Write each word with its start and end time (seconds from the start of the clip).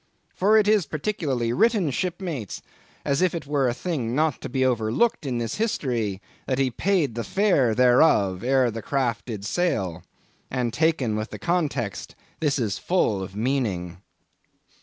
For 0.33 0.57
it 0.57 0.67
is 0.67 0.87
particularly 0.87 1.53
written, 1.53 1.91
shipmates, 1.91 2.63
as 3.05 3.21
if 3.21 3.35
it 3.35 3.45
were 3.45 3.67
a 3.69 3.73
thing 3.75 4.15
not 4.15 4.41
to 4.41 4.49
be 4.49 4.65
overlooked 4.65 5.27
in 5.27 5.37
this 5.37 5.57
history, 5.57 6.19
'that 6.47 6.57
he 6.57 6.71
paid 6.71 7.13
the 7.13 7.23
fare 7.23 7.75
thereof' 7.75 8.43
ere 8.43 8.71
the 8.71 8.81
craft 8.81 9.27
did 9.27 9.45
sail. 9.45 10.01
And 10.49 10.73
taken 10.73 11.15
with 11.15 11.29
the 11.29 11.37
context, 11.37 12.15
this 12.39 12.57
is 12.57 12.79
full 12.79 13.21
of 13.21 13.35
meaning. 13.35 14.01